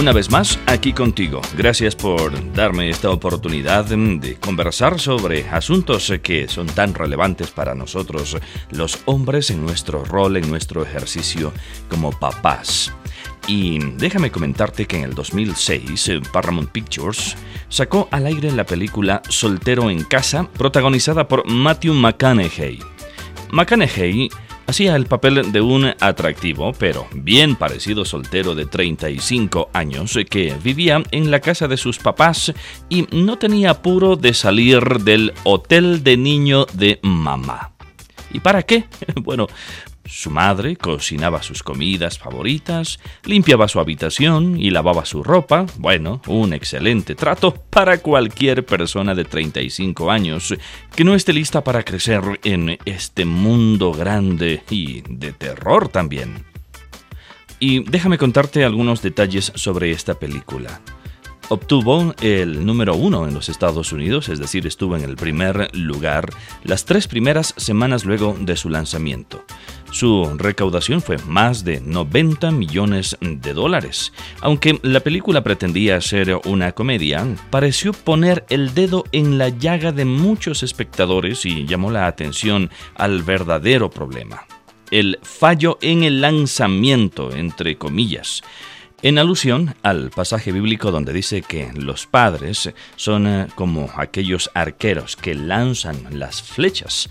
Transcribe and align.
Una 0.00 0.14
vez 0.14 0.30
más, 0.30 0.58
aquí 0.64 0.94
contigo. 0.94 1.42
Gracias 1.58 1.94
por 1.94 2.32
darme 2.54 2.88
esta 2.88 3.10
oportunidad 3.10 3.84
de 3.84 4.38
conversar 4.40 4.98
sobre 4.98 5.46
asuntos 5.50 6.10
que 6.22 6.48
son 6.48 6.68
tan 6.68 6.94
relevantes 6.94 7.50
para 7.50 7.74
nosotros, 7.74 8.38
los 8.70 8.98
hombres, 9.04 9.50
en 9.50 9.60
nuestro 9.60 10.02
rol, 10.02 10.38
en 10.38 10.48
nuestro 10.48 10.82
ejercicio 10.82 11.52
como 11.90 12.18
papás. 12.18 12.94
Y 13.46 13.78
déjame 13.96 14.30
comentarte 14.30 14.86
que 14.86 14.96
en 14.96 15.04
el 15.04 15.14
2006 15.14 16.12
Paramount 16.32 16.70
Pictures 16.70 17.36
sacó 17.68 18.08
al 18.10 18.24
aire 18.24 18.50
la 18.52 18.64
película 18.64 19.20
Soltero 19.28 19.90
en 19.90 20.04
casa, 20.04 20.48
protagonizada 20.50 21.28
por 21.28 21.46
Matthew 21.46 21.92
McConaughey. 21.92 22.78
McConaughey 23.52 24.30
hacía 24.70 24.94
el 24.94 25.06
papel 25.06 25.50
de 25.50 25.60
un 25.60 25.92
atractivo, 25.98 26.72
pero 26.72 27.08
bien 27.12 27.56
parecido 27.56 28.04
soltero 28.04 28.54
de 28.54 28.66
35 28.66 29.70
años 29.72 30.16
que 30.30 30.54
vivía 30.62 31.02
en 31.10 31.32
la 31.32 31.40
casa 31.40 31.66
de 31.66 31.76
sus 31.76 31.98
papás 31.98 32.52
y 32.88 33.06
no 33.10 33.36
tenía 33.36 33.70
apuro 33.70 34.14
de 34.14 34.32
salir 34.32 34.80
del 35.00 35.32
hotel 35.42 36.04
de 36.04 36.16
niño 36.16 36.66
de 36.72 37.00
mamá. 37.02 37.72
¿Y 38.32 38.38
para 38.38 38.62
qué? 38.62 38.84
Bueno, 39.16 39.48
su 40.10 40.28
madre 40.28 40.74
cocinaba 40.74 41.40
sus 41.40 41.62
comidas 41.62 42.18
favoritas, 42.18 42.98
limpiaba 43.24 43.68
su 43.68 43.78
habitación 43.78 44.60
y 44.60 44.70
lavaba 44.70 45.04
su 45.04 45.22
ropa. 45.22 45.66
Bueno, 45.78 46.20
un 46.26 46.52
excelente 46.52 47.14
trato 47.14 47.54
para 47.54 47.98
cualquier 47.98 48.66
persona 48.66 49.14
de 49.14 49.24
35 49.24 50.10
años 50.10 50.52
que 50.96 51.04
no 51.04 51.14
esté 51.14 51.32
lista 51.32 51.62
para 51.62 51.84
crecer 51.84 52.40
en 52.42 52.76
este 52.84 53.24
mundo 53.24 53.92
grande 53.92 54.64
y 54.68 55.02
de 55.08 55.32
terror 55.32 55.88
también. 55.88 56.44
Y 57.60 57.84
déjame 57.88 58.18
contarte 58.18 58.64
algunos 58.64 59.02
detalles 59.02 59.52
sobre 59.54 59.92
esta 59.92 60.18
película 60.18 60.80
obtuvo 61.50 62.14
el 62.22 62.64
número 62.64 62.94
uno 62.94 63.26
en 63.26 63.34
los 63.34 63.48
Estados 63.48 63.92
Unidos, 63.92 64.28
es 64.28 64.38
decir, 64.38 64.66
estuvo 64.66 64.96
en 64.96 65.02
el 65.02 65.16
primer 65.16 65.74
lugar 65.76 66.32
las 66.62 66.84
tres 66.84 67.08
primeras 67.08 67.54
semanas 67.56 68.04
luego 68.04 68.36
de 68.40 68.56
su 68.56 68.70
lanzamiento. 68.70 69.44
Su 69.90 70.34
recaudación 70.36 71.02
fue 71.02 71.18
más 71.26 71.64
de 71.64 71.80
90 71.80 72.52
millones 72.52 73.16
de 73.20 73.52
dólares. 73.52 74.12
Aunque 74.40 74.78
la 74.82 75.00
película 75.00 75.42
pretendía 75.42 76.00
ser 76.00 76.40
una 76.44 76.72
comedia, 76.72 77.26
pareció 77.50 77.92
poner 77.92 78.44
el 78.48 78.72
dedo 78.72 79.04
en 79.12 79.36
la 79.36 79.48
llaga 79.48 79.90
de 79.90 80.04
muchos 80.04 80.62
espectadores 80.62 81.44
y 81.44 81.66
llamó 81.66 81.90
la 81.90 82.06
atención 82.06 82.70
al 82.94 83.22
verdadero 83.22 83.90
problema. 83.90 84.46
El 84.92 85.18
fallo 85.22 85.78
en 85.82 86.04
el 86.04 86.20
lanzamiento, 86.20 87.32
entre 87.34 87.76
comillas 87.76 88.42
en 89.02 89.18
alusión 89.18 89.74
al 89.82 90.10
pasaje 90.10 90.52
bíblico 90.52 90.90
donde 90.90 91.12
dice 91.12 91.40
que 91.42 91.70
los 91.74 92.06
padres 92.06 92.70
son 92.96 93.26
eh, 93.26 93.46
como 93.54 93.90
aquellos 93.96 94.50
arqueros 94.54 95.16
que 95.16 95.34
lanzan 95.34 95.96
las 96.10 96.42
flechas, 96.42 97.08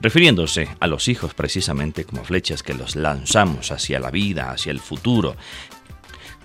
refiriéndose 0.00 0.68
a 0.80 0.86
los 0.86 1.08
hijos 1.08 1.34
precisamente 1.34 2.04
como 2.04 2.24
flechas 2.24 2.62
que 2.62 2.74
los 2.74 2.96
lanzamos 2.96 3.70
hacia 3.72 4.00
la 4.00 4.10
vida, 4.10 4.50
hacia 4.50 4.72
el 4.72 4.80
futuro. 4.80 5.36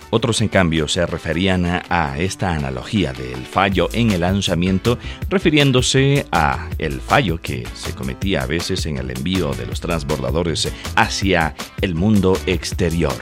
Otros, 0.10 0.42
en 0.42 0.48
cambio, 0.48 0.88
se 0.88 1.08
referían 1.08 1.66
a 1.66 2.20
esta 2.20 2.54
analogía 2.54 3.14
del 3.14 3.48
fallo 3.48 3.90
en 3.94 4.12
el 4.12 4.22
lanzamiento, 4.22 5.00
refiriéndose 5.28 6.28
a 6.32 6.70
el 6.78 7.02
fallo 7.02 7.42
que 7.42 7.68
se 7.74 7.96
cometía 7.96 8.44
a 8.44 8.46
veces 8.46 8.86
en 8.86 8.98
el 8.98 9.10
envío 9.10 9.54
de 9.54 9.66
los 9.66 9.82
transbordadores 9.82 10.72
hacia 10.96 11.56
el 11.82 11.96
mundo 11.96 12.38
exterior. 12.46 13.16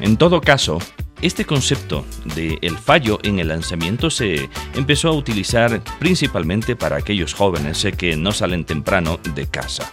En 0.00 0.16
todo 0.16 0.40
caso, 0.40 0.80
este 1.22 1.44
concepto 1.44 2.04
de 2.34 2.58
el 2.62 2.76
fallo 2.76 3.18
en 3.22 3.38
el 3.38 3.48
lanzamiento 3.48 4.10
se 4.10 4.48
empezó 4.74 5.08
a 5.08 5.12
utilizar 5.12 5.82
principalmente 5.98 6.76
para 6.76 6.96
aquellos 6.96 7.34
jóvenes 7.34 7.86
que 7.96 8.16
no 8.16 8.32
salen 8.32 8.64
temprano 8.64 9.18
de 9.34 9.46
casa. 9.46 9.92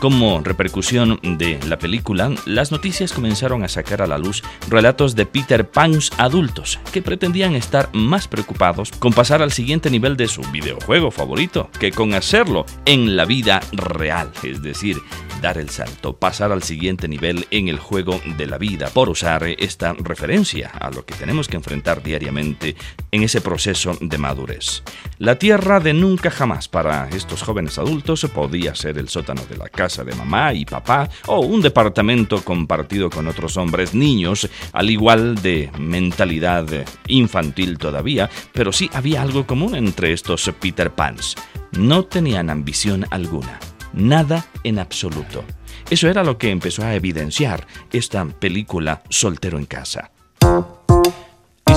Como 0.00 0.40
repercusión 0.40 1.20
de 1.22 1.60
la 1.68 1.78
película, 1.78 2.32
las 2.46 2.72
noticias 2.72 3.12
comenzaron 3.12 3.64
a 3.64 3.68
sacar 3.68 4.00
a 4.00 4.06
la 4.06 4.16
luz 4.16 4.42
relatos 4.70 5.14
de 5.14 5.26
Peter 5.26 5.68
Pans 5.68 6.10
adultos 6.16 6.80
que 6.90 7.02
pretendían 7.02 7.54
estar 7.54 7.90
más 7.92 8.26
preocupados 8.26 8.92
con 8.92 9.12
pasar 9.12 9.42
al 9.42 9.52
siguiente 9.52 9.90
nivel 9.90 10.16
de 10.16 10.26
su 10.26 10.40
videojuego 10.52 11.10
favorito 11.10 11.68
que 11.78 11.92
con 11.92 12.14
hacerlo 12.14 12.64
en 12.86 13.14
la 13.14 13.26
vida 13.26 13.60
real, 13.72 14.32
es 14.42 14.62
decir, 14.62 14.96
dar 15.42 15.58
el 15.58 15.68
salto, 15.68 16.16
pasar 16.16 16.50
al 16.50 16.62
siguiente 16.62 17.06
nivel 17.06 17.46
en 17.50 17.68
el 17.68 17.78
juego 17.78 18.20
de 18.38 18.46
la 18.46 18.56
vida, 18.56 18.88
por 18.88 19.10
usar 19.10 19.44
esta 19.58 19.92
referencia 19.92 20.68
a 20.68 20.90
lo 20.90 21.04
que 21.04 21.14
tenemos 21.14 21.46
que 21.48 21.56
enfrentar 21.56 22.02
diariamente 22.02 22.74
en 23.10 23.22
ese 23.22 23.40
proceso 23.40 23.96
de 24.00 24.18
madurez. 24.18 24.82
La 25.18 25.38
tierra 25.38 25.80
de 25.80 25.92
nunca 25.92 26.30
jamás 26.30 26.68
para 26.68 27.08
estos 27.10 27.42
jóvenes 27.42 27.78
adultos 27.78 28.26
podía 28.32 28.74
ser 28.74 28.96
el 28.98 29.08
sótano 29.08 29.42
de 29.48 29.56
la 29.56 29.68
casa 29.68 29.89
de 29.96 30.14
mamá 30.14 30.54
y 30.54 30.64
papá 30.64 31.08
o 31.26 31.40
un 31.40 31.60
departamento 31.60 32.42
compartido 32.42 33.10
con 33.10 33.26
otros 33.26 33.56
hombres 33.56 33.94
niños, 33.94 34.48
al 34.72 34.90
igual 34.90 35.42
de 35.42 35.70
mentalidad 35.78 36.66
infantil 37.08 37.78
todavía, 37.78 38.30
pero 38.52 38.72
sí 38.72 38.88
había 38.92 39.22
algo 39.22 39.46
común 39.46 39.74
entre 39.74 40.12
estos 40.12 40.50
Peter 40.60 40.90
Pans. 40.90 41.36
No 41.72 42.04
tenían 42.04 42.50
ambición 42.50 43.06
alguna 43.10 43.58
nada 43.92 44.46
en 44.64 44.78
absoluto. 44.78 45.44
Eso 45.90 46.08
era 46.08 46.22
lo 46.22 46.38
que 46.38 46.50
empezó 46.50 46.84
a 46.84 46.94
evidenciar 46.94 47.66
esta 47.92 48.24
película 48.24 49.02
Soltero 49.08 49.58
en 49.58 49.66
casa. 49.66 50.12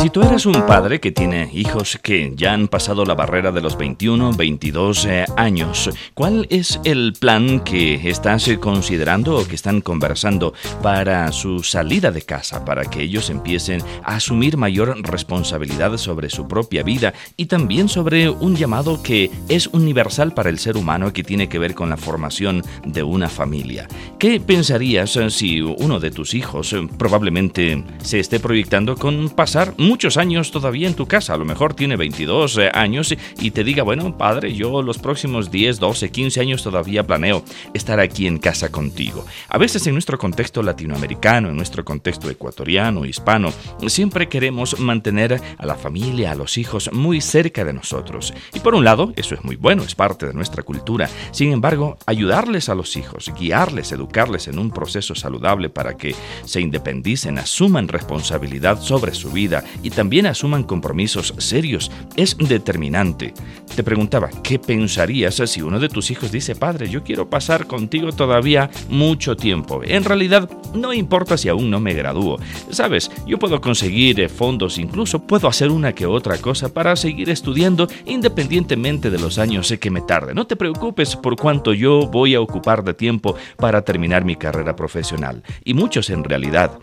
Si 0.03 0.09
tú 0.09 0.21
eres 0.21 0.45
un 0.45 0.65
padre 0.67 0.99
que 0.99 1.13
tiene 1.13 1.49
hijos 1.53 1.97
que 2.03 2.33
ya 2.35 2.51
han 2.51 2.67
pasado 2.67 3.05
la 3.05 3.15
barrera 3.15 3.53
de 3.53 3.61
los 3.61 3.77
21, 3.77 4.33
22 4.33 5.05
eh, 5.05 5.25
años, 5.37 5.89
¿cuál 6.13 6.45
es 6.49 6.77
el 6.83 7.13
plan 7.17 7.61
que 7.61 8.09
estás 8.09 8.49
considerando 8.59 9.37
o 9.37 9.47
que 9.47 9.55
están 9.55 9.79
conversando 9.79 10.53
para 10.81 11.31
su 11.31 11.63
salida 11.63 12.11
de 12.11 12.21
casa, 12.21 12.65
para 12.65 12.83
que 12.83 13.01
ellos 13.01 13.29
empiecen 13.29 13.81
a 14.03 14.15
asumir 14.15 14.57
mayor 14.57 14.93
responsabilidad 15.09 15.95
sobre 15.95 16.29
su 16.29 16.49
propia 16.49 16.83
vida 16.83 17.13
y 17.37 17.45
también 17.45 17.87
sobre 17.87 18.29
un 18.29 18.57
llamado 18.57 19.01
que 19.01 19.31
es 19.47 19.67
universal 19.67 20.33
para 20.33 20.49
el 20.49 20.59
ser 20.59 20.75
humano 20.75 21.13
que 21.13 21.23
tiene 21.23 21.47
que 21.47 21.59
ver 21.59 21.75
con 21.75 21.89
la 21.89 21.95
formación 21.95 22.61
de 22.85 23.03
una 23.03 23.29
familia? 23.29 23.87
¿Qué 24.19 24.41
pensarías 24.41 25.17
si 25.29 25.61
uno 25.61 26.01
de 26.01 26.11
tus 26.11 26.33
hijos 26.33 26.75
probablemente 26.97 27.85
se 28.01 28.19
esté 28.19 28.41
proyectando 28.41 28.97
con 28.97 29.29
pasar 29.29 29.73
muchos 29.93 30.17
años 30.17 30.49
todavía 30.49 30.87
en 30.87 30.95
tu 30.95 31.05
casa, 31.05 31.35
a 31.35 31.37
lo 31.37 31.45
mejor 31.45 31.75
tiene 31.75 31.95
22 31.97 32.57
eh, 32.57 32.71
años 32.73 33.13
y 33.39 33.51
te 33.51 33.63
diga, 33.63 33.83
bueno, 33.83 34.17
padre, 34.17 34.55
yo 34.55 34.81
los 34.81 34.97
próximos 34.97 35.51
10, 35.51 35.79
12, 35.79 36.09
15 36.09 36.41
años 36.41 36.63
todavía 36.63 37.05
planeo 37.05 37.43
estar 37.75 37.99
aquí 37.99 38.25
en 38.25 38.39
casa 38.39 38.71
contigo. 38.71 39.23
A 39.49 39.59
veces 39.59 39.85
en 39.85 39.93
nuestro 39.93 40.17
contexto 40.17 40.63
latinoamericano, 40.63 41.49
en 41.49 41.55
nuestro 41.55 41.85
contexto 41.85 42.27
ecuatoriano, 42.27 43.05
hispano, 43.05 43.53
siempre 43.85 44.27
queremos 44.29 44.79
mantener 44.79 45.39
a 45.59 45.65
la 45.67 45.75
familia, 45.75 46.31
a 46.31 46.35
los 46.35 46.57
hijos 46.57 46.89
muy 46.91 47.21
cerca 47.21 47.63
de 47.63 47.73
nosotros. 47.73 48.33
Y 48.51 48.61
por 48.61 48.73
un 48.73 48.83
lado, 48.83 49.13
eso 49.15 49.35
es 49.35 49.43
muy 49.43 49.57
bueno, 49.57 49.83
es 49.83 49.93
parte 49.93 50.25
de 50.25 50.33
nuestra 50.33 50.63
cultura. 50.63 51.07
Sin 51.29 51.51
embargo, 51.51 51.99
ayudarles 52.07 52.67
a 52.67 52.73
los 52.73 52.97
hijos, 52.97 53.31
guiarles, 53.39 53.91
educarles 53.91 54.47
en 54.47 54.57
un 54.57 54.71
proceso 54.71 55.13
saludable 55.13 55.69
para 55.69 55.97
que 55.97 56.15
se 56.45 56.61
independicen, 56.61 57.37
asuman 57.37 57.87
responsabilidad 57.87 58.81
sobre 58.81 59.13
su 59.13 59.29
vida 59.29 59.63
y 59.83 59.91
también 59.91 60.25
asuman 60.25 60.63
compromisos 60.63 61.35
serios 61.37 61.91
es 62.15 62.37
determinante. 62.37 63.33
Te 63.75 63.83
preguntaba, 63.83 64.29
¿qué 64.41 64.57
pensarías 64.57 65.35
si 65.45 65.61
uno 65.61 65.79
de 65.79 65.89
tus 65.89 66.09
hijos 66.09 66.31
dice, 66.31 66.55
padre, 66.55 66.89
yo 66.89 67.03
quiero 67.03 67.29
pasar 67.29 67.67
contigo 67.67 68.11
todavía 68.11 68.69
mucho 68.89 69.35
tiempo? 69.35 69.81
En 69.83 70.03
realidad, 70.03 70.49
no 70.73 70.93
importa 70.93 71.37
si 71.37 71.49
aún 71.49 71.69
no 71.69 71.79
me 71.79 71.93
gradúo. 71.93 72.39
Sabes, 72.69 73.11
yo 73.27 73.37
puedo 73.37 73.61
conseguir 73.61 74.19
eh, 74.21 74.29
fondos, 74.29 74.77
incluso 74.77 75.27
puedo 75.27 75.47
hacer 75.47 75.69
una 75.69 75.93
que 75.93 76.05
otra 76.05 76.37
cosa 76.37 76.73
para 76.73 76.95
seguir 76.95 77.29
estudiando 77.29 77.87
independientemente 78.05 79.09
de 79.09 79.19
los 79.19 79.37
años 79.37 79.73
que 79.79 79.91
me 79.91 80.01
tarde. 80.01 80.33
No 80.33 80.47
te 80.47 80.55
preocupes 80.55 81.15
por 81.15 81.35
cuánto 81.35 81.73
yo 81.73 82.07
voy 82.07 82.35
a 82.35 82.41
ocupar 82.41 82.83
de 82.83 82.93
tiempo 82.93 83.35
para 83.57 83.81
terminar 83.81 84.23
mi 84.23 84.35
carrera 84.35 84.75
profesional. 84.75 85.43
Y 85.65 85.73
muchos 85.73 86.09
en 86.09 86.23
realidad 86.23 86.79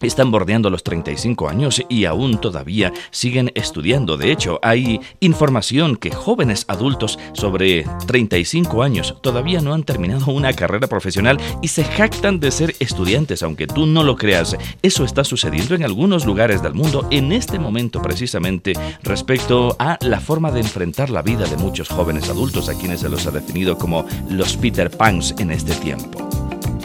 están 0.00 0.30
bordeando 0.30 0.70
los 0.70 0.82
35 0.82 1.48
años 1.48 1.82
y 1.88 2.04
aún 2.04 2.40
todavía 2.40 2.92
siguen 3.10 3.50
estudiando. 3.54 4.16
De 4.16 4.32
hecho, 4.32 4.58
hay 4.62 5.00
información 5.20 5.96
que 5.96 6.10
jóvenes 6.10 6.64
adultos 6.68 7.18
sobre 7.32 7.84
35 8.06 8.82
años 8.82 9.16
todavía 9.22 9.60
no 9.60 9.74
han 9.74 9.84
terminado 9.84 10.32
una 10.32 10.52
carrera 10.52 10.86
profesional 10.86 11.38
y 11.62 11.68
se 11.68 11.84
jactan 11.84 12.40
de 12.40 12.50
ser 12.50 12.74
estudiantes, 12.80 13.42
aunque 13.42 13.66
tú 13.66 13.86
no 13.86 14.02
lo 14.02 14.16
creas. 14.16 14.56
Eso 14.82 15.04
está 15.04 15.24
sucediendo 15.24 15.74
en 15.74 15.84
algunos 15.84 16.26
lugares 16.26 16.62
del 16.62 16.74
mundo 16.74 17.06
en 17.10 17.32
este 17.32 17.58
momento 17.58 18.02
precisamente 18.02 18.72
respecto 19.02 19.76
a 19.78 19.98
la 20.00 20.20
forma 20.20 20.50
de 20.50 20.60
enfrentar 20.60 21.10
la 21.10 21.22
vida 21.22 21.46
de 21.46 21.56
muchos 21.56 21.88
jóvenes 21.88 22.28
adultos 22.28 22.68
a 22.68 22.74
quienes 22.74 23.00
se 23.00 23.08
los 23.08 23.26
ha 23.26 23.30
definido 23.30 23.78
como 23.78 24.06
los 24.30 24.56
Peter 24.56 24.90
Pans 24.90 25.34
en 25.38 25.50
este 25.50 25.74
tiempo. 25.74 26.25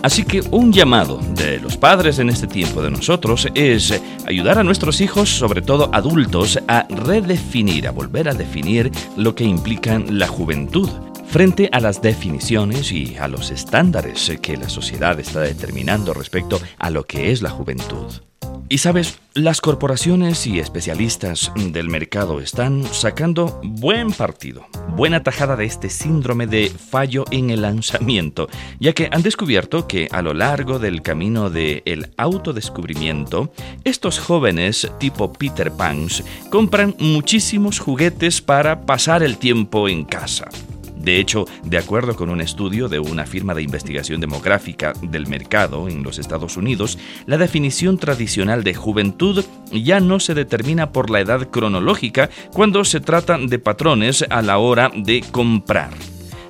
Así 0.03 0.23
que 0.23 0.41
un 0.51 0.73
llamado 0.73 1.19
de 1.35 1.59
los 1.59 1.77
padres 1.77 2.19
en 2.19 2.29
este 2.29 2.47
tiempo 2.47 2.81
de 2.81 2.89
nosotros 2.89 3.47
es 3.53 4.01
ayudar 4.25 4.57
a 4.57 4.63
nuestros 4.63 4.99
hijos, 4.99 5.29
sobre 5.29 5.61
todo 5.61 5.89
adultos, 5.93 6.59
a 6.67 6.87
redefinir, 6.89 7.87
a 7.87 7.91
volver 7.91 8.27
a 8.27 8.33
definir 8.33 8.91
lo 9.15 9.35
que 9.35 9.43
implica 9.43 9.99
la 9.99 10.27
juventud 10.27 10.89
frente 11.27 11.69
a 11.71 11.79
las 11.79 12.01
definiciones 12.01 12.91
y 12.91 13.15
a 13.17 13.27
los 13.27 13.51
estándares 13.51 14.31
que 14.41 14.57
la 14.57 14.69
sociedad 14.69 15.19
está 15.19 15.41
determinando 15.41 16.13
respecto 16.13 16.59
a 16.77 16.89
lo 16.89 17.05
que 17.05 17.31
es 17.31 17.41
la 17.41 17.49
juventud. 17.49 18.30
Y 18.71 18.77
sabes, 18.77 19.19
las 19.33 19.59
corporaciones 19.59 20.47
y 20.47 20.59
especialistas 20.59 21.51
del 21.57 21.89
mercado 21.89 22.39
están 22.39 22.85
sacando 22.85 23.59
buen 23.65 24.13
partido, 24.13 24.65
buena 24.95 25.23
tajada 25.23 25.57
de 25.57 25.65
este 25.65 25.89
síndrome 25.89 26.47
de 26.47 26.69
fallo 26.69 27.25
en 27.31 27.49
el 27.49 27.63
lanzamiento, 27.63 28.47
ya 28.79 28.93
que 28.93 29.09
han 29.11 29.23
descubierto 29.23 29.89
que 29.89 30.07
a 30.09 30.21
lo 30.21 30.33
largo 30.33 30.79
del 30.79 31.01
camino 31.01 31.49
del 31.49 31.83
el 31.83 32.13
autodescubrimiento, 32.15 33.51
estos 33.83 34.19
jóvenes 34.19 34.89
tipo 34.99 35.33
Peter 35.33 35.69
Pans 35.73 36.23
compran 36.49 36.95
muchísimos 36.97 37.77
juguetes 37.77 38.41
para 38.41 38.85
pasar 38.85 39.21
el 39.21 39.37
tiempo 39.37 39.89
en 39.89 40.05
casa. 40.05 40.47
De 41.01 41.19
hecho, 41.19 41.45
de 41.63 41.77
acuerdo 41.77 42.15
con 42.15 42.29
un 42.29 42.41
estudio 42.41 42.87
de 42.87 42.99
una 42.99 43.25
firma 43.25 43.53
de 43.53 43.63
investigación 43.63 44.21
demográfica 44.21 44.93
del 45.01 45.27
mercado 45.27 45.87
en 45.87 46.03
los 46.03 46.19
Estados 46.19 46.57
Unidos, 46.57 46.97
la 47.25 47.37
definición 47.37 47.97
tradicional 47.97 48.63
de 48.63 48.73
juventud 48.73 49.43
ya 49.71 49.99
no 49.99 50.19
se 50.19 50.33
determina 50.33 50.91
por 50.91 51.09
la 51.09 51.21
edad 51.21 51.49
cronológica 51.49 52.29
cuando 52.53 52.85
se 52.85 52.99
trata 52.99 53.37
de 53.37 53.59
patrones 53.59 54.25
a 54.29 54.41
la 54.41 54.57
hora 54.57 54.91
de 54.95 55.23
comprar. 55.31 55.91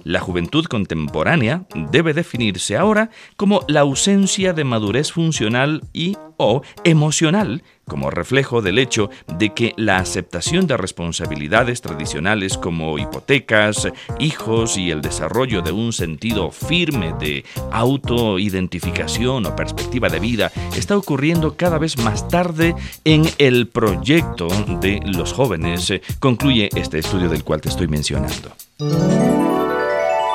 La 0.03 0.19
juventud 0.19 0.65
contemporánea 0.65 1.63
debe 1.91 2.13
definirse 2.13 2.77
ahora 2.77 3.09
como 3.35 3.63
la 3.67 3.81
ausencia 3.81 4.53
de 4.53 4.63
madurez 4.63 5.11
funcional 5.11 5.83
y 5.93 6.17
o 6.37 6.63
emocional 6.83 7.63
como 7.91 8.09
reflejo 8.09 8.61
del 8.61 8.79
hecho 8.79 9.09
de 9.37 9.53
que 9.53 9.73
la 9.75 9.97
aceptación 9.97 10.65
de 10.65 10.77
responsabilidades 10.77 11.81
tradicionales 11.81 12.57
como 12.57 12.97
hipotecas, 12.97 13.89
hijos 14.17 14.77
y 14.77 14.91
el 14.91 15.01
desarrollo 15.01 15.61
de 15.61 15.73
un 15.73 15.91
sentido 15.91 16.51
firme 16.51 17.13
de 17.19 17.43
autoidentificación 17.71 19.45
o 19.45 19.55
perspectiva 19.57 20.07
de 20.07 20.21
vida 20.21 20.51
está 20.73 20.95
ocurriendo 20.95 21.57
cada 21.57 21.79
vez 21.79 21.97
más 21.97 22.29
tarde 22.29 22.75
en 23.03 23.29
el 23.37 23.67
proyecto 23.67 24.47
de 24.79 25.01
los 25.03 25.33
jóvenes, 25.33 25.93
concluye 26.19 26.69
este 26.73 26.99
estudio 26.99 27.27
del 27.27 27.43
cual 27.43 27.59
te 27.59 27.67
estoy 27.67 27.89
mencionando. 27.89 28.55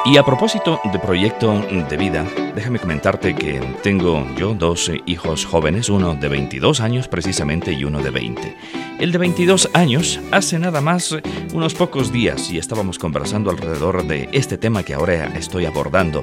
Y 0.07 0.19
a 0.19 0.25
propósito 0.25 0.81
de 0.93 1.01
proyecto 1.01 1.53
de 1.63 1.97
vida, 1.97 2.25
déjame 2.55 2.79
comentarte 2.79 3.35
que 3.35 3.59
tengo 3.83 4.25
yo 4.37 4.55
dos 4.55 4.89
hijos 5.05 5.45
jóvenes, 5.45 5.89
uno 5.89 6.15
de 6.15 6.29
22 6.29 6.81
años 6.81 7.09
precisamente 7.09 7.73
y 7.73 7.83
uno 7.83 8.01
de 8.01 8.11
20. 8.11 8.57
El 9.01 9.11
de 9.11 9.19
22 9.19 9.71
años 9.75 10.21
hace 10.31 10.61
nada 10.61 10.81
más 10.81 11.17
unos 11.53 11.75
pocos 11.75 12.13
días 12.13 12.53
y 12.53 12.59
estábamos 12.59 13.01
conversando 13.01 13.51
alrededor 13.51 14.07
de 14.07 14.29
este 14.31 14.57
tema 14.57 14.85
que 14.85 14.95
ahora 14.95 15.27
estoy 15.37 15.65
abordando. 15.65 16.23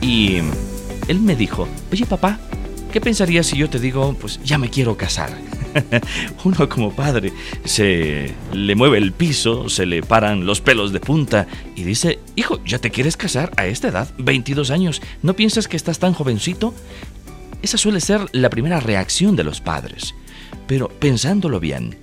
Y 0.00 0.36
él 1.08 1.18
me 1.20 1.34
dijo, 1.34 1.66
oye 1.90 2.06
papá, 2.06 2.38
¿qué 2.92 3.00
pensarías 3.00 3.46
si 3.46 3.56
yo 3.56 3.68
te 3.68 3.80
digo, 3.80 4.14
pues 4.14 4.40
ya 4.44 4.58
me 4.58 4.70
quiero 4.70 4.96
casar? 4.96 5.30
Uno 6.44 6.68
como 6.68 6.94
padre 6.94 7.32
se 7.64 8.34
le 8.52 8.74
mueve 8.74 8.98
el 8.98 9.12
piso, 9.12 9.68
se 9.68 9.86
le 9.86 10.02
paran 10.02 10.46
los 10.46 10.60
pelos 10.60 10.92
de 10.92 11.00
punta 11.00 11.46
y 11.76 11.82
dice, 11.82 12.18
hijo, 12.36 12.62
¿ya 12.64 12.78
te 12.78 12.90
quieres 12.90 13.16
casar 13.16 13.50
a 13.56 13.66
esta 13.66 13.88
edad? 13.88 14.08
22 14.18 14.70
años, 14.70 15.02
¿no 15.22 15.34
piensas 15.34 15.68
que 15.68 15.76
estás 15.76 15.98
tan 15.98 16.14
jovencito? 16.14 16.74
Esa 17.62 17.78
suele 17.78 18.00
ser 18.00 18.26
la 18.32 18.50
primera 18.50 18.80
reacción 18.80 19.36
de 19.36 19.44
los 19.44 19.60
padres. 19.60 20.14
Pero 20.66 20.88
pensándolo 20.88 21.60
bien, 21.60 21.96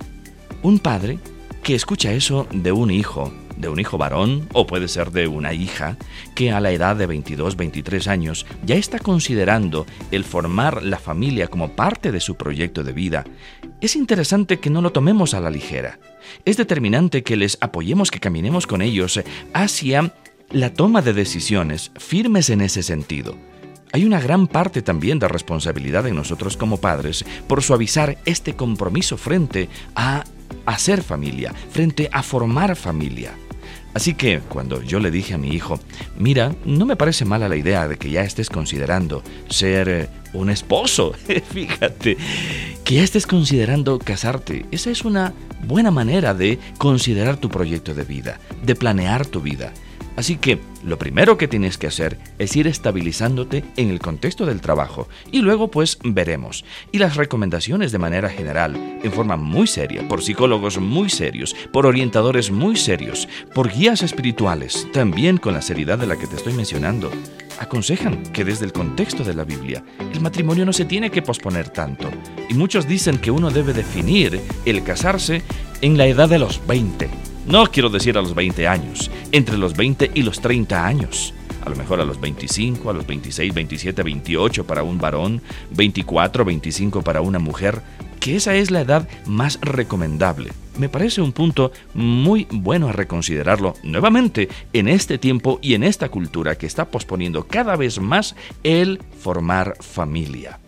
un 0.62 0.78
padre 0.78 1.18
que 1.62 1.74
escucha 1.74 2.12
eso 2.12 2.46
de 2.52 2.72
un 2.72 2.90
hijo 2.90 3.32
de 3.56 3.68
un 3.68 3.78
hijo 3.80 3.96
varón 3.98 4.48
o 4.52 4.66
puede 4.66 4.88
ser 4.88 5.10
de 5.12 5.28
una 5.28 5.52
hija 5.52 5.96
que 6.34 6.52
a 6.52 6.60
la 6.60 6.72
edad 6.72 6.96
de 6.96 7.06
22, 7.06 7.56
23 7.56 8.08
años 8.08 8.46
ya 8.64 8.74
está 8.74 8.98
considerando 8.98 9.86
el 10.10 10.24
formar 10.24 10.82
la 10.82 10.98
familia 10.98 11.48
como 11.48 11.70
parte 11.70 12.12
de 12.12 12.20
su 12.20 12.36
proyecto 12.36 12.82
de 12.82 12.92
vida, 12.92 13.24
es 13.82 13.96
interesante 13.96 14.60
que 14.60 14.70
no 14.70 14.80
lo 14.80 14.92
tomemos 14.92 15.34
a 15.34 15.40
la 15.40 15.50
ligera. 15.50 15.98
Es 16.44 16.56
determinante 16.56 17.24
que 17.24 17.36
les 17.36 17.58
apoyemos, 17.60 18.12
que 18.12 18.20
caminemos 18.20 18.68
con 18.68 18.80
ellos 18.80 19.20
hacia 19.52 20.14
la 20.50 20.72
toma 20.72 21.02
de 21.02 21.12
decisiones 21.12 21.90
firmes 21.98 22.48
en 22.50 22.60
ese 22.60 22.84
sentido. 22.84 23.36
Hay 23.92 24.04
una 24.04 24.20
gran 24.20 24.46
parte 24.46 24.82
también 24.82 25.18
de 25.18 25.26
responsabilidad 25.26 26.06
en 26.06 26.14
nosotros 26.14 26.56
como 26.56 26.78
padres 26.78 27.24
por 27.48 27.62
suavizar 27.62 28.18
este 28.24 28.54
compromiso 28.54 29.16
frente 29.16 29.68
a 29.96 30.24
hacer 30.64 31.02
familia, 31.02 31.52
frente 31.70 32.08
a 32.12 32.22
formar 32.22 32.76
familia. 32.76 33.32
Así 33.94 34.14
que 34.14 34.40
cuando 34.40 34.82
yo 34.82 35.00
le 35.00 35.10
dije 35.10 35.34
a 35.34 35.38
mi 35.38 35.48
hijo, 35.48 35.78
mira, 36.16 36.54
no 36.64 36.86
me 36.86 36.96
parece 36.96 37.24
mala 37.24 37.48
la 37.48 37.56
idea 37.56 37.86
de 37.88 37.98
que 37.98 38.10
ya 38.10 38.22
estés 38.22 38.48
considerando 38.48 39.22
ser 39.50 39.88
eh, 39.88 40.08
un 40.32 40.48
esposo, 40.48 41.12
fíjate, 41.52 42.16
que 42.84 43.02
estés 43.02 43.26
considerando 43.26 43.98
casarte, 43.98 44.66
esa 44.70 44.90
es 44.90 45.04
una 45.04 45.32
buena 45.66 45.90
manera 45.90 46.34
de 46.34 46.58
considerar 46.78 47.36
tu 47.36 47.48
proyecto 47.48 47.94
de 47.94 48.04
vida, 48.04 48.40
de 48.64 48.74
planear 48.74 49.26
tu 49.26 49.40
vida. 49.40 49.72
Así 50.16 50.36
que 50.36 50.58
lo 50.84 50.98
primero 50.98 51.38
que 51.38 51.48
tienes 51.48 51.78
que 51.78 51.86
hacer 51.86 52.18
es 52.38 52.54
ir 52.54 52.66
estabilizándote 52.66 53.64
en 53.76 53.88
el 53.88 53.98
contexto 53.98 54.44
del 54.44 54.60
trabajo 54.60 55.08
y 55.30 55.40
luego 55.40 55.70
pues 55.70 55.98
veremos. 56.04 56.64
Y 56.90 56.98
las 56.98 57.16
recomendaciones 57.16 57.92
de 57.92 57.98
manera 57.98 58.28
general, 58.28 58.76
en 59.02 59.12
forma 59.12 59.36
muy 59.36 59.66
seria, 59.66 60.06
por 60.08 60.22
psicólogos 60.22 60.78
muy 60.78 61.08
serios, 61.08 61.56
por 61.72 61.86
orientadores 61.86 62.50
muy 62.50 62.76
serios, 62.76 63.26
por 63.54 63.72
guías 63.72 64.02
espirituales, 64.02 64.86
también 64.92 65.38
con 65.38 65.54
la 65.54 65.62
seriedad 65.62 65.98
de 65.98 66.06
la 66.06 66.18
que 66.18 66.26
te 66.26 66.36
estoy 66.36 66.52
mencionando, 66.52 67.10
aconsejan 67.62 68.22
que 68.32 68.44
desde 68.44 68.64
el 68.64 68.72
contexto 68.72 69.24
de 69.24 69.34
la 69.34 69.44
Biblia 69.44 69.84
el 70.12 70.20
matrimonio 70.20 70.64
no 70.64 70.72
se 70.72 70.84
tiene 70.84 71.10
que 71.10 71.22
posponer 71.22 71.70
tanto. 71.70 72.10
Y 72.48 72.54
muchos 72.54 72.86
dicen 72.86 73.18
que 73.18 73.30
uno 73.30 73.50
debe 73.50 73.72
definir 73.72 74.40
el 74.64 74.82
casarse 74.84 75.42
en 75.80 75.96
la 75.96 76.06
edad 76.06 76.28
de 76.28 76.38
los 76.38 76.64
20 76.66 77.08
no 77.46 77.66
quiero 77.66 77.90
decir 77.90 78.16
a 78.16 78.22
los 78.22 78.36
20 78.36 78.68
años, 78.68 79.10
entre 79.32 79.58
los 79.58 79.74
20 79.74 80.12
y 80.14 80.22
los 80.22 80.40
30 80.40 80.86
años. 80.86 81.34
A 81.64 81.70
lo 81.70 81.76
mejor 81.76 82.00
a 82.00 82.04
los 82.04 82.20
25, 82.20 82.88
a 82.88 82.92
los 82.92 83.04
26, 83.04 83.52
27, 83.52 84.02
28 84.02 84.64
para 84.64 84.84
un 84.84 84.98
varón, 84.98 85.42
24, 85.72 86.44
25 86.44 87.02
para 87.02 87.20
una 87.20 87.40
mujer, 87.40 87.82
que 88.22 88.36
esa 88.36 88.54
es 88.54 88.70
la 88.70 88.82
edad 88.82 89.08
más 89.26 89.58
recomendable. 89.62 90.52
Me 90.78 90.88
parece 90.88 91.20
un 91.20 91.32
punto 91.32 91.72
muy 91.92 92.46
bueno 92.52 92.88
a 92.88 92.92
reconsiderarlo 92.92 93.74
nuevamente 93.82 94.48
en 94.72 94.86
este 94.86 95.18
tiempo 95.18 95.58
y 95.60 95.74
en 95.74 95.82
esta 95.82 96.08
cultura 96.08 96.56
que 96.56 96.66
está 96.66 96.84
posponiendo 96.84 97.48
cada 97.48 97.74
vez 97.74 98.00
más 98.00 98.36
el 98.62 99.00
formar 99.18 99.76
familia. 99.80 100.60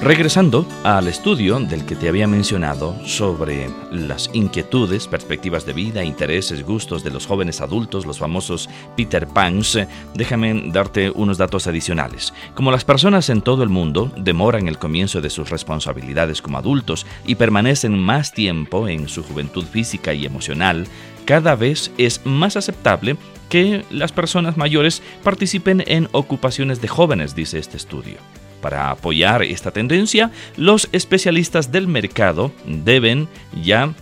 Regresando 0.00 0.64
al 0.84 1.08
estudio 1.08 1.58
del 1.58 1.84
que 1.84 1.96
te 1.96 2.08
había 2.08 2.28
mencionado 2.28 2.94
sobre 3.04 3.68
las 3.90 4.30
inquietudes, 4.32 5.08
perspectivas 5.08 5.66
de 5.66 5.72
vida, 5.72 6.04
intereses, 6.04 6.64
gustos 6.64 7.02
de 7.02 7.10
los 7.10 7.26
jóvenes 7.26 7.60
adultos, 7.60 8.06
los 8.06 8.20
famosos 8.20 8.70
Peter 8.96 9.26
Pans, 9.26 9.76
déjame 10.14 10.70
darte 10.70 11.10
unos 11.10 11.36
datos 11.36 11.66
adicionales. 11.66 12.32
Como 12.54 12.70
las 12.70 12.84
personas 12.84 13.28
en 13.28 13.42
todo 13.42 13.64
el 13.64 13.70
mundo 13.70 14.12
demoran 14.16 14.68
el 14.68 14.78
comienzo 14.78 15.20
de 15.20 15.30
sus 15.30 15.50
responsabilidades 15.50 16.42
como 16.42 16.58
adultos 16.58 17.04
y 17.26 17.34
permanecen 17.34 17.98
más 17.98 18.32
tiempo 18.32 18.86
en 18.86 19.08
su 19.08 19.24
juventud 19.24 19.64
física 19.64 20.14
y 20.14 20.24
emocional, 20.24 20.86
cada 21.24 21.56
vez 21.56 21.90
es 21.98 22.24
más 22.24 22.56
aceptable 22.56 23.16
que 23.48 23.84
las 23.90 24.12
personas 24.12 24.56
mayores 24.56 25.02
participen 25.24 25.82
en 25.88 26.08
ocupaciones 26.12 26.80
de 26.80 26.86
jóvenes, 26.86 27.34
dice 27.34 27.58
este 27.58 27.76
estudio. 27.76 28.37
Para 28.60 28.90
apoyar 28.90 29.42
esta 29.42 29.70
tendencia, 29.70 30.30
los 30.56 30.88
especialistas 30.92 31.70
del 31.70 31.86
mercado 31.86 32.52
deben 32.66 33.28
ya 33.62 33.94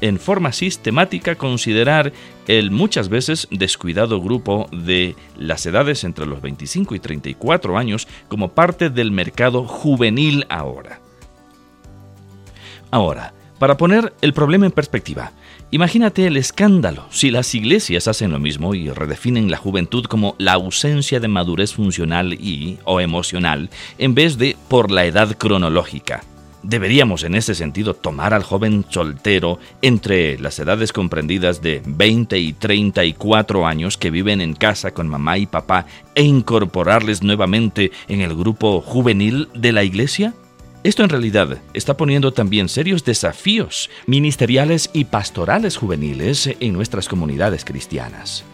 en 0.00 0.18
forma 0.18 0.52
sistemática 0.52 1.36
considerar 1.36 2.12
el 2.46 2.70
muchas 2.70 3.08
veces 3.08 3.48
descuidado 3.50 4.20
grupo 4.20 4.68
de 4.72 5.16
las 5.38 5.64
edades 5.64 6.04
entre 6.04 6.26
los 6.26 6.42
25 6.42 6.94
y 6.94 7.00
34 7.00 7.78
años 7.78 8.08
como 8.28 8.50
parte 8.50 8.90
del 8.90 9.10
mercado 9.12 9.64
juvenil 9.64 10.44
ahora. 10.50 11.00
Ahora, 12.90 13.32
para 13.58 13.76
poner 13.76 14.12
el 14.20 14.34
problema 14.34 14.66
en 14.66 14.72
perspectiva, 14.72 15.32
imagínate 15.74 16.28
el 16.28 16.36
escándalo 16.36 17.04
si 17.10 17.32
las 17.32 17.52
iglesias 17.52 18.06
hacen 18.06 18.30
lo 18.30 18.38
mismo 18.38 18.76
y 18.76 18.90
redefinen 18.90 19.50
la 19.50 19.56
juventud 19.56 20.04
como 20.04 20.36
la 20.38 20.52
ausencia 20.52 21.18
de 21.18 21.26
madurez 21.26 21.74
funcional 21.74 22.32
y 22.34 22.78
o 22.84 23.00
emocional 23.00 23.70
en 23.98 24.14
vez 24.14 24.38
de 24.38 24.56
por 24.68 24.92
la 24.92 25.04
edad 25.04 25.36
cronológica. 25.36 26.22
Deberíamos 26.62 27.24
en 27.24 27.34
ese 27.34 27.56
sentido 27.56 27.92
tomar 27.92 28.34
al 28.34 28.44
joven 28.44 28.84
soltero 28.88 29.58
entre 29.82 30.38
las 30.38 30.60
edades 30.60 30.92
comprendidas 30.92 31.60
de 31.60 31.82
20 31.84 32.38
y 32.38 32.52
34 32.52 33.66
años 33.66 33.98
que 33.98 34.12
viven 34.12 34.40
en 34.40 34.54
casa 34.54 34.92
con 34.92 35.08
mamá 35.08 35.38
y 35.38 35.46
papá 35.46 35.86
e 36.14 36.22
incorporarles 36.22 37.24
nuevamente 37.24 37.90
en 38.06 38.20
el 38.20 38.36
grupo 38.36 38.80
juvenil 38.80 39.48
de 39.54 39.72
la 39.72 39.82
iglesia? 39.82 40.34
Esto 40.84 41.02
en 41.02 41.08
realidad 41.08 41.58
está 41.72 41.96
poniendo 41.96 42.34
también 42.34 42.68
serios 42.68 43.06
desafíos 43.06 43.88
ministeriales 44.06 44.90
y 44.92 45.06
pastorales 45.06 45.78
juveniles 45.78 46.50
en 46.60 46.74
nuestras 46.74 47.08
comunidades 47.08 47.64
cristianas. 47.64 48.44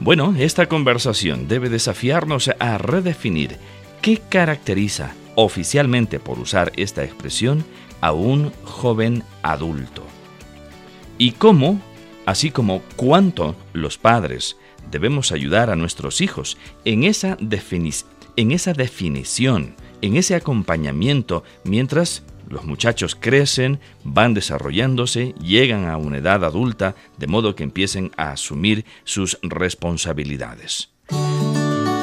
Bueno, 0.00 0.34
esta 0.38 0.64
conversación 0.66 1.46
debe 1.46 1.68
desafiarnos 1.68 2.50
a 2.58 2.78
redefinir 2.78 3.58
qué 4.00 4.22
caracteriza 4.26 5.12
oficialmente, 5.34 6.18
por 6.18 6.38
usar 6.38 6.72
esta 6.76 7.04
expresión, 7.04 7.62
a 8.00 8.12
un 8.12 8.50
joven 8.64 9.22
adulto. 9.42 10.04
Y 11.18 11.32
cómo, 11.32 11.78
así 12.24 12.50
como 12.50 12.80
cuánto 12.96 13.54
los 13.74 13.98
padres 13.98 14.56
debemos 14.90 15.30
ayudar 15.30 15.68
a 15.68 15.76
nuestros 15.76 16.22
hijos 16.22 16.56
en 16.86 17.04
esa, 17.04 17.36
definición 17.36 19.74
en 20.02 20.16
ese 20.16 20.34
acompañamiento 20.34 21.44
mientras 21.64 22.22
los 22.48 22.64
muchachos 22.64 23.16
crecen, 23.18 23.78
van 24.04 24.34
desarrollándose, 24.34 25.34
llegan 25.40 25.86
a 25.86 25.96
una 25.96 26.18
edad 26.18 26.44
adulta, 26.44 26.94
de 27.18 27.26
modo 27.26 27.54
que 27.54 27.62
empiecen 27.62 28.10
a 28.16 28.32
asumir 28.32 28.84
sus 29.04 29.38
responsabilidades. 29.42 30.90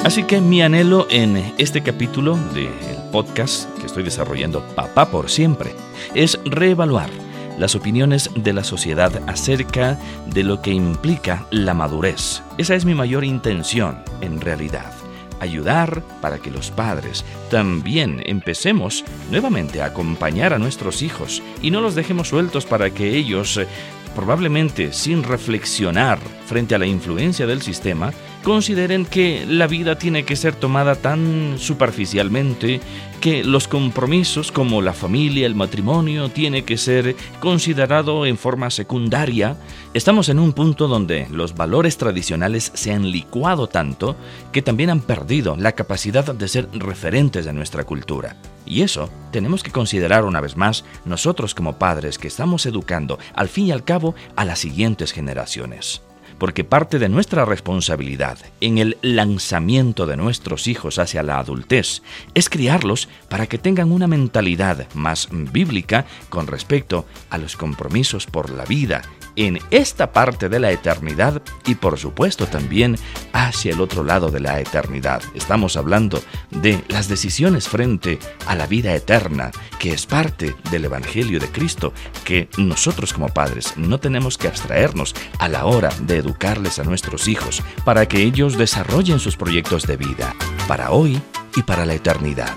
Así 0.04 0.22
que 0.22 0.40
mi 0.40 0.62
anhelo 0.62 1.08
en 1.10 1.54
este 1.58 1.82
capítulo 1.82 2.36
del 2.54 2.70
podcast 3.10 3.68
que 3.80 3.86
estoy 3.86 4.04
desarrollando 4.04 4.62
Papá 4.76 5.10
por 5.10 5.28
siempre 5.28 5.72
es 6.14 6.38
reevaluar 6.44 7.10
las 7.58 7.74
opiniones 7.74 8.30
de 8.36 8.52
la 8.52 8.62
sociedad 8.62 9.10
acerca 9.26 9.98
de 10.32 10.44
lo 10.44 10.62
que 10.62 10.70
implica 10.70 11.46
la 11.50 11.74
madurez. 11.74 12.42
Esa 12.58 12.76
es 12.76 12.84
mi 12.84 12.94
mayor 12.94 13.24
intención 13.24 13.98
en 14.20 14.40
realidad 14.40 14.92
ayudar 15.40 16.02
para 16.20 16.38
que 16.38 16.50
los 16.50 16.70
padres 16.70 17.24
también 17.50 18.22
empecemos 18.26 19.04
nuevamente 19.30 19.82
a 19.82 19.86
acompañar 19.86 20.52
a 20.52 20.58
nuestros 20.58 21.02
hijos 21.02 21.42
y 21.62 21.70
no 21.70 21.80
los 21.80 21.94
dejemos 21.94 22.28
sueltos 22.28 22.66
para 22.66 22.90
que 22.90 23.16
ellos, 23.16 23.56
eh, 23.56 23.66
probablemente 24.14 24.92
sin 24.92 25.22
reflexionar 25.22 26.18
frente 26.46 26.74
a 26.74 26.78
la 26.78 26.86
influencia 26.86 27.46
del 27.46 27.62
sistema, 27.62 28.12
consideren 28.46 29.06
que 29.06 29.44
la 29.44 29.66
vida 29.66 29.98
tiene 29.98 30.24
que 30.24 30.36
ser 30.36 30.54
tomada 30.54 30.94
tan 30.94 31.56
superficialmente 31.58 32.80
que 33.20 33.42
los 33.42 33.66
compromisos 33.66 34.52
como 34.52 34.82
la 34.82 34.92
familia, 34.92 35.48
el 35.48 35.56
matrimonio, 35.56 36.28
tiene 36.28 36.64
que 36.64 36.76
ser 36.76 37.16
considerado 37.40 38.24
en 38.24 38.38
forma 38.38 38.70
secundaria. 38.70 39.56
Estamos 39.94 40.28
en 40.28 40.38
un 40.38 40.52
punto 40.52 40.86
donde 40.86 41.26
los 41.32 41.56
valores 41.56 41.98
tradicionales 41.98 42.70
se 42.72 42.92
han 42.92 43.10
licuado 43.10 43.66
tanto 43.66 44.14
que 44.52 44.62
también 44.62 44.90
han 44.90 45.00
perdido 45.00 45.56
la 45.56 45.72
capacidad 45.72 46.32
de 46.32 46.46
ser 46.46 46.68
referentes 46.72 47.46
de 47.46 47.52
nuestra 47.52 47.82
cultura. 47.82 48.36
Y 48.64 48.82
eso 48.82 49.10
tenemos 49.32 49.64
que 49.64 49.72
considerar 49.72 50.24
una 50.24 50.40
vez 50.40 50.56
más 50.56 50.84
nosotros 51.04 51.52
como 51.52 51.80
padres 51.80 52.16
que 52.16 52.28
estamos 52.28 52.64
educando 52.64 53.18
al 53.34 53.48
fin 53.48 53.66
y 53.66 53.72
al 53.72 53.82
cabo 53.82 54.14
a 54.36 54.44
las 54.44 54.60
siguientes 54.60 55.10
generaciones 55.10 56.05
porque 56.38 56.64
parte 56.64 56.98
de 56.98 57.08
nuestra 57.08 57.44
responsabilidad 57.44 58.38
en 58.60 58.78
el 58.78 58.98
lanzamiento 59.02 60.06
de 60.06 60.16
nuestros 60.16 60.66
hijos 60.66 60.98
hacia 60.98 61.22
la 61.22 61.38
adultez 61.38 62.02
es 62.34 62.48
criarlos 62.48 63.08
para 63.28 63.46
que 63.46 63.58
tengan 63.58 63.92
una 63.92 64.06
mentalidad 64.06 64.86
más 64.94 65.28
bíblica 65.30 66.06
con 66.28 66.46
respecto 66.46 67.06
a 67.30 67.38
los 67.38 67.56
compromisos 67.56 68.26
por 68.26 68.50
la 68.50 68.64
vida 68.64 69.02
en 69.36 69.58
esta 69.70 70.12
parte 70.12 70.48
de 70.48 70.58
la 70.58 70.70
eternidad 70.72 71.42
y 71.66 71.76
por 71.76 71.98
supuesto 71.98 72.46
también 72.46 72.96
hacia 73.32 73.72
el 73.72 73.80
otro 73.80 74.02
lado 74.02 74.30
de 74.30 74.40
la 74.40 74.60
eternidad. 74.60 75.22
Estamos 75.34 75.76
hablando 75.76 76.22
de 76.50 76.82
las 76.88 77.08
decisiones 77.08 77.68
frente 77.68 78.18
a 78.46 78.54
la 78.54 78.66
vida 78.66 78.94
eterna, 78.94 79.50
que 79.78 79.92
es 79.92 80.06
parte 80.06 80.54
del 80.70 80.86
Evangelio 80.86 81.38
de 81.38 81.48
Cristo, 81.48 81.92
que 82.24 82.48
nosotros 82.56 83.12
como 83.12 83.28
padres 83.28 83.74
no 83.76 84.00
tenemos 84.00 84.38
que 84.38 84.48
abstraernos 84.48 85.14
a 85.38 85.48
la 85.48 85.66
hora 85.66 85.90
de 86.00 86.16
educarles 86.16 86.78
a 86.78 86.84
nuestros 86.84 87.28
hijos 87.28 87.62
para 87.84 88.06
que 88.06 88.22
ellos 88.22 88.56
desarrollen 88.56 89.18
sus 89.18 89.36
proyectos 89.36 89.86
de 89.86 89.96
vida, 89.96 90.34
para 90.66 90.90
hoy 90.90 91.20
y 91.54 91.62
para 91.62 91.84
la 91.84 91.94
eternidad. 91.94 92.56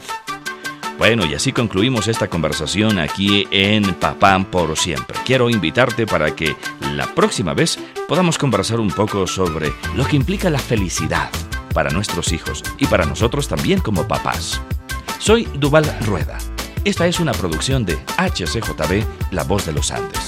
Bueno, 1.00 1.26
y 1.26 1.34
así 1.34 1.54
concluimos 1.54 2.10
esta 2.10 2.28
conversación 2.28 3.00
aquí 3.00 3.48
en 3.52 3.94
Papá 3.96 4.38
por 4.52 4.78
siempre. 4.78 5.18
Quiero 5.26 5.50
invitarte 5.50 6.06
para 6.06 6.36
que 6.36 6.58
la 6.94 7.16
próxima 7.16 7.54
vez 7.54 7.80
podamos 8.10 8.38
conversar 8.38 8.82
un 8.82 8.92
poco 8.92 9.26
sobre 9.26 9.72
lo 9.96 10.06
que 10.06 10.18
implica 10.18 10.50
la 10.50 10.60
felicidad 10.60 11.30
para 11.74 11.90
nuestros 11.90 12.34
hijos 12.34 12.66
y 12.78 12.86
para 12.86 13.06
nosotros 13.06 13.48
también 13.48 13.80
como 13.80 14.10
papás. 14.10 14.62
Soy 15.20 15.48
Duval 15.54 15.86
Rueda. 16.02 16.38
Esta 16.84 17.08
es 17.08 17.22
una 17.22 17.32
producción 17.32 17.86
de 17.86 17.98
HCJB, 18.18 19.32
La 19.32 19.46
Voz 19.46 19.66
de 19.66 19.72
los 19.72 19.92
Andes. 19.92 20.19